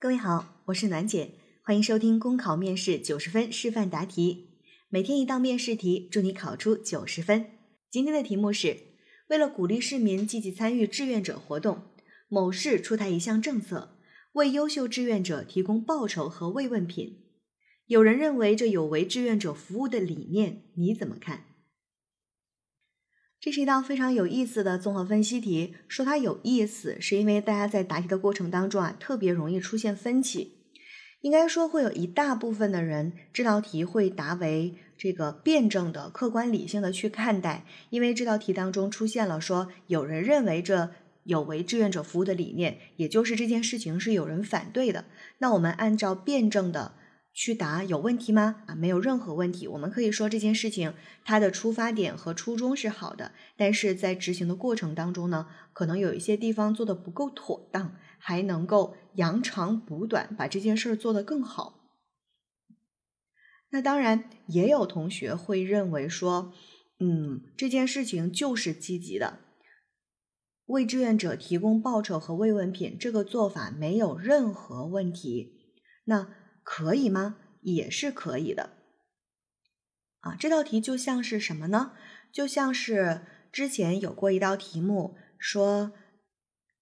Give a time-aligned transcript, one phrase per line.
[0.00, 4.50] 各位好，我是暖姐，欢迎收听公考面试九十分示范答题，
[4.90, 7.46] 每天一道面试题，祝你考出九十分。
[7.90, 8.76] 今天的题目是：
[9.28, 11.82] 为了鼓励市民积极参与志愿者活动，
[12.28, 13.98] 某市出台一项政策，
[14.34, 17.24] 为优秀志愿者提供报酬和慰问品。
[17.86, 21.46] 有人认为这有违志愿者服务的理念，你怎么看？
[23.40, 25.76] 这是一道非常有意思的综合分析题。
[25.86, 30.58] 说它有意思，是因为大家在答题的过程当中啊，特别容易出现分歧。
[31.20, 40.90] 应该说，会有一大部分的人这道题会答为这个辩证的、客观理性的去看待，因为这道题当中出现了说有人认为这
[41.22, 45.04] 有违志愿者服务的理念，也就是这件事情是有人反对的。
[45.38, 46.94] 那我们按照辩证的。
[47.40, 48.64] 去答有问题吗？
[48.66, 49.68] 啊，没有任何问题。
[49.68, 50.92] 我们可以说这件事情
[51.24, 61.88] 它的出发点和初衷是好的，但是在执行的过程当中呢，可能有一些地方做的不够妥当，还能够扬长补短，把这件事儿做得更好。
[63.70, 66.52] 那当然也有同学会认为说，
[66.98, 69.38] 嗯，这件事情就是积极的，
[70.66, 75.52] 为志愿者提供报酬和慰问品，这个做法没有任何问题。
[76.06, 76.34] 那。
[76.70, 77.36] 可以吗？
[77.62, 78.68] 也是可以的。
[80.20, 81.92] 啊，这道题就像是什么呢？
[82.30, 85.92] 就像是之前有过一道题目，说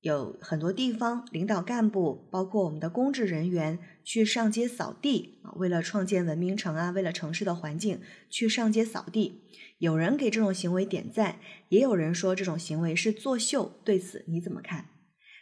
[0.00, 9.42] 有很多地方领导干部，包括我们的公职人员，去上街扫地啊，为了创建文明城啊，为了城市的环境，去上街扫地。
[9.78, 13.80] 有人给这种行为点赞，也有人说这种行为是作秀。
[13.84, 14.90] 对此你怎么看？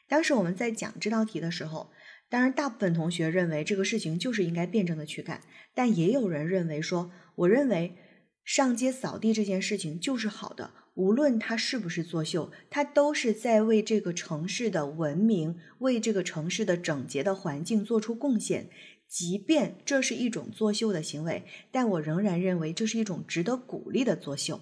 [0.09, 1.93] 当时我们在讲这道题的时候。
[2.31, 5.43] 当然，大部分同学认为这个事情就是应该辩证的去看，
[5.75, 7.97] 但也有人认为说，我认为
[8.45, 18.71] 上街扫地这件事情就是好的，无论他是不是作秀，他都是在为这个城市的文明、为这个城市的整洁的环境做出贡献。
[19.09, 24.61] 即便这是一种作秀的行为，但我仍然认为这是一种值得鼓励的作秀。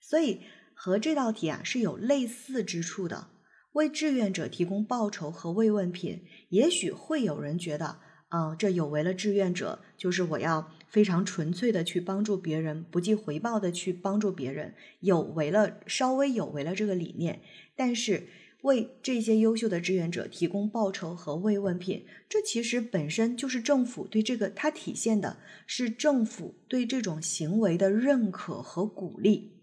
[0.00, 0.40] 所以
[0.74, 3.28] 和这道题啊是有类似之处的。
[3.74, 7.98] 为志愿者提供报酬和慰问品，也许会有人觉得，
[8.28, 17.40] 啊，这有违了志愿者，就是我要非常纯粹的去帮助别人，不计回报的去帮助别人，有违了稍微有违了这个理念。
[17.74, 18.28] 但是
[18.62, 29.53] 为这些优秀的志愿者提供报酬和慰问品，这其实本身就是政府对这个它体现的是政府对这种行为的认可和鼓励。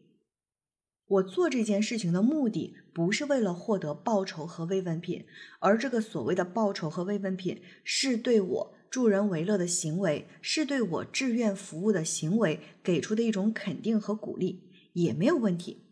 [1.12, 5.26] 我做这件事情的目的不是为了获得报酬和慰问品，
[5.60, 15.84] 而这个所谓的报酬和慰问品是对我助人为乐的行为，是对我志愿服务的行为给出的一种肯定和鼓励，也没有问题。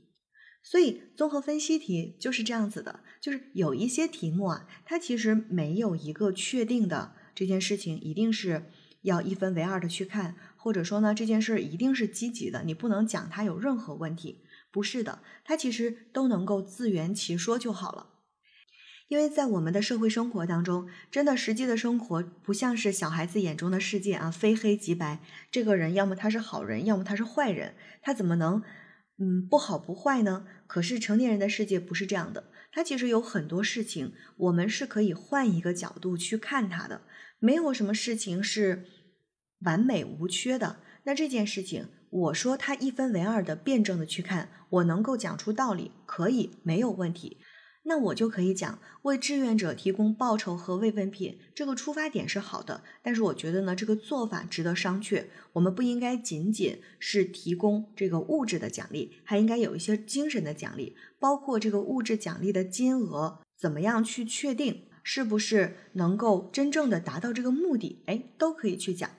[0.64, 8.66] 所以综合分析题就是这样子的，就是有一些题目啊，它其实没有一个确定的这件事情一定是
[9.02, 14.40] 要一分为二的去看，或者说呢这件事一定是积极的，你不能讲它有任何问题。
[14.72, 18.08] 不是的，它其实都能够自圆其说就好了。
[19.08, 25.20] 因为在我们的社会生活当中，真的实际的生活不像是小孩子眼中的世界啊，非黑即白。
[25.50, 28.62] 这个人要么他是好人，要么他是坏人，他怎么能
[29.18, 30.46] 嗯不好不坏呢？
[30.68, 37.02] 可是成年人的世界不是这样的，他其实有很多事情，我们是可以换一个角度去看他的。
[37.40, 38.86] 没有什么事情是
[39.62, 40.82] 完美无缺的。
[41.06, 41.88] 那这件事情。
[42.10, 47.38] 我说他一分为二的辩证的去看，我能够讲出道理，可以没有问题。
[47.84, 52.84] 那我就可以讲为志愿者提供报酬和慰问品，这个出发点是好的。
[53.02, 55.26] 但是我觉得呢，这个做法值得商榷。
[55.54, 69.10] 我们不应该仅仅是提供这个物质的奖励，还应该有一些精神的奖励，包括这个物质奖励的金额怎么样去确定，是不是能够真正的达到这个目的，哎，都可以去讲。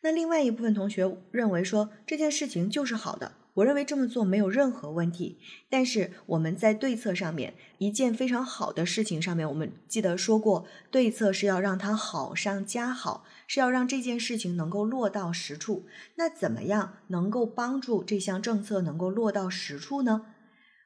[0.00, 5.38] 那另外一部分同学认为说这件事情就是好的，我认为这么做没有任何问题。
[5.68, 15.86] 但是我们在对策上面，一件非常好的事情上面，我们记得说过，对策是要让它好上加好，是要让这件事情能够落到实处。
[16.14, 20.26] 那怎么样能够帮助这项政策能够落到实处呢？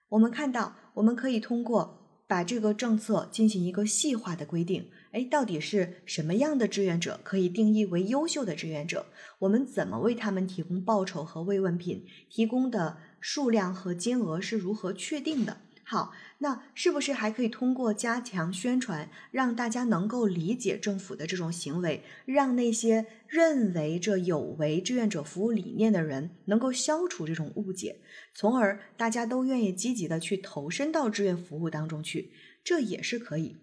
[0.09, 2.02] 我们看到，我们可以通过。
[2.33, 9.05] 把这个政策进行一个细化的规定，哎，到底是什么样的志愿者可以定义为优秀的志愿者？
[9.41, 12.07] 我们怎么为他们提供报酬和慰问品？
[12.31, 15.59] 提供的数量和金额是如何确定的？
[15.85, 28.01] 好，那是不是还可以通过加强宣传，让大家能够理解政府的这种行为，让那些认为这有违志愿者服务理念的人能够消除这种误解，
[28.35, 32.33] 从而大家都愿意积极的去投身到志愿服务当中去，
[32.65, 33.59] 这也是可以。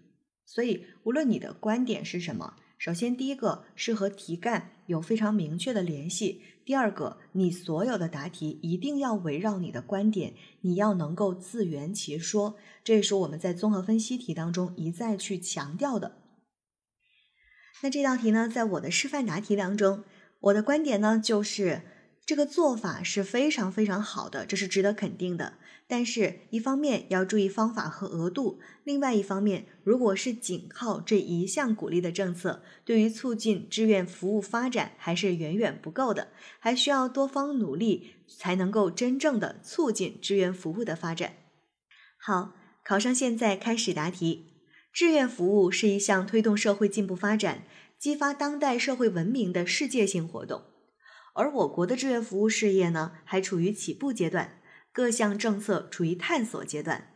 [0.46, 10.32] 所以，无论你的观点是什么，首先第一个是和题干有非常明确的联系；第二个，你所有的答题一定要围绕你的观点，
[10.62, 12.56] 你要能够自圆其说。
[12.82, 16.22] 这也是我们在综合分析题当中一再去强调的。
[17.82, 20.02] 那这道题呢，在我的示范答题当中，
[20.40, 21.82] 我的观点呢就是。
[22.30, 25.54] 这个做法是非常非常好的，这是值得肯定的。
[25.88, 36.28] 但是，一方面要注意方法和额度，另外一方面，如果是仅靠这一项鼓励的政策，对于促进志愿服务发展还是远远不够的，
[36.60, 41.32] 还需要多方努力才能够真正的促进志愿服务的发展。
[42.16, 42.54] 好，
[42.84, 44.52] 考生现在开始答题。
[44.92, 47.64] 志愿服务是一项推动社会进步发展、
[47.98, 50.62] 激发当代社会文明的世界性活动。
[51.34, 54.60] 而我国的志愿服务事业呢，还处于起步阶段，
[54.92, 57.12] 各项政策处于探索阶段。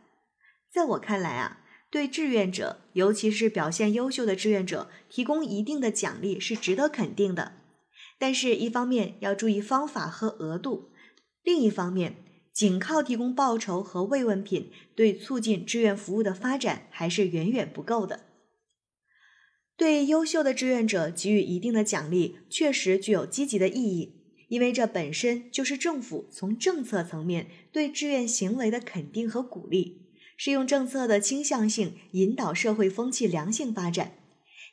[0.71, 7.53] 在我看来啊，对志愿者，尤其是表现优秀的志愿者，提供一定的奖励是值得肯定的。
[8.17, 10.91] 但是，一方面要注意方法和额度，
[11.43, 12.17] 另一方面，
[12.53, 18.24] 仅靠提供报酬和慰问品，对促进志愿服务的发展还是远远不够的。
[19.77, 24.13] 对优秀的志愿者给予一定的奖励，确实具有积极的意义，
[24.47, 30.07] 因为这本身就是政府从政策层面对志愿行为的肯定和鼓励，
[30.37, 34.13] 是用政策的倾向性引导社会风气良性发展，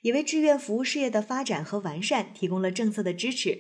[0.03, 3.59] 也为志愿服务事业的发展和完善提供了政策的支持。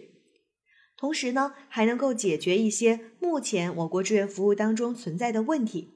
[0.96, 5.88] 同时呢，还能够解决一些目前我国志愿服务当中存在的问题，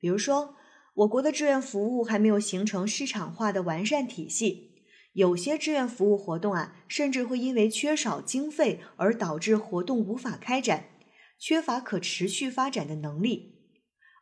[0.00, 0.56] 比如说。
[0.94, 10.90] 我国的志愿服务还没有形成市场化的完善体系，有些志愿服务活动啊，甚至会因为缺少经费而导致活动无法开展，
[11.36, 13.54] 缺乏可持续发展的能力。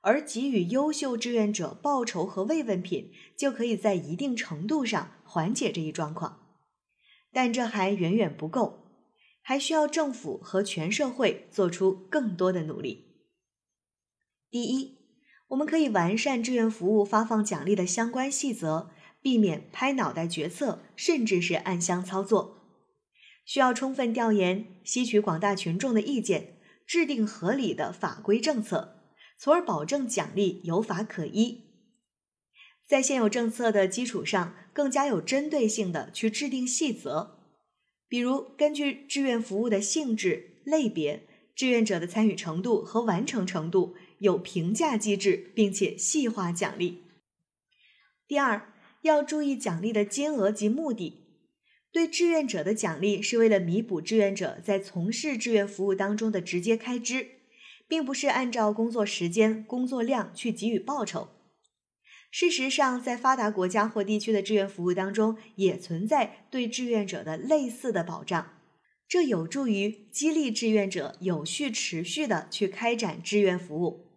[0.01, 6.57] 而给予优秀志愿者报酬和慰问品，就可以在一定程度上缓解这一状况。
[7.31, 8.87] 但这还远远不够，
[9.43, 13.27] 还需要政府和全社会做出更多的努力。
[14.51, 15.02] 第一。
[15.53, 18.91] 我们可以完善志愿服务发放奖励的相关细则，
[19.21, 22.59] 避免拍脑袋决策，甚至是暗箱操作。
[23.45, 26.57] 需要充分调研，吸取广大群众的意见，
[26.87, 29.03] 制定合理的法规政策，
[29.39, 31.65] 从而保证奖励有法可依。
[32.87, 37.39] 在现有政策的基础上，更加有针对性的去制定细则，
[38.09, 43.95] 比如根据志愿服务的性质、类别、志愿者的参与程度和完成程度。
[44.23, 47.03] 有评价机制，并且细化奖励。
[48.29, 48.73] 第二，
[49.03, 51.19] 要注意奖励的金额及目的。
[51.91, 57.27] 对志愿者的奖励是为了弥补志愿者在从事志愿服务当中的直接开支，
[57.89, 61.29] 并不是按照工作时间、工作量去给予报酬。
[62.31, 68.55] 事实上，在发达国家或地区的志愿服务当中，也存在对志愿者的类似的保障。
[69.09, 74.12] 这有助于激励志愿者有序、持续的去开展志愿服务。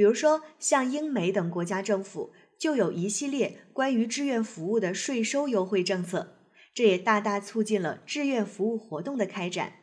[0.00, 6.38] 比如说，像英美等国家政府就有一系列关于志愿服务的税收优惠政策，
[6.72, 9.74] 这也大大促进了志愿服务活动的开展。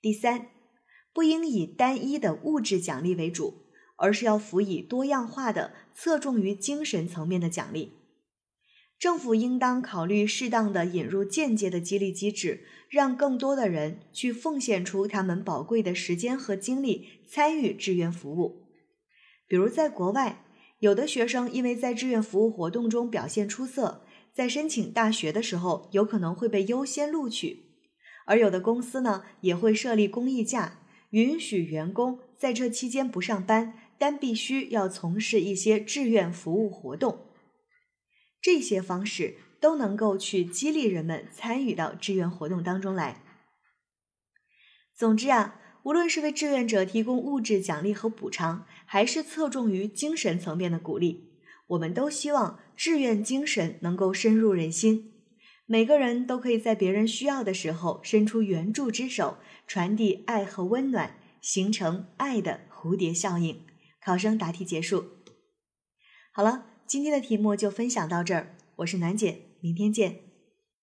[0.00, 0.48] 第三，
[1.12, 3.68] 不应以单一的物质奖励为主，
[3.98, 7.92] 而是要辅以多样化的、侧重于精神层面的奖励。
[8.98, 17.08] 政府应当考虑适当的引入间接的激励机制，让更多的人去奉献出他们宝贵的时间和精力。
[17.28, 18.68] 参与志愿服务，
[19.48, 20.44] 比如在国外，
[20.78, 27.64] 有的学生因为在志愿服务活动中表现出色，在申请大学的时候有可能会被优先录取；
[28.26, 30.78] 而有的公司呢，也会设立公益假，
[31.10, 37.18] 允许员工在这期间不上班，但必须要从事一些志愿服务活动。
[38.46, 43.24] 这些方式都能够去激励人们参与到志愿活动当中来。
[44.94, 45.60] 总之啊。
[45.82, 51.30] 无论是为志愿者提供物质奖励和补偿，还是侧重于精神层面的鼓励，
[51.68, 55.12] 我们都希望志愿精神能够深入人心。
[55.64, 59.38] 每个人都可以在别人需要的时候伸出援助之手，
[59.68, 63.64] 传递爱和温暖，形成爱的蝴蝶效应。
[64.00, 65.04] 考生答题结束。
[66.32, 70.25] 好了，今天的题目就分享到这儿，我是楠姐，明天见。